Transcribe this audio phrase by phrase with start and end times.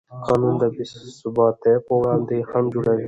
[0.25, 2.99] قانون د بېثباتۍ پر وړاندې خنډ جوړوي.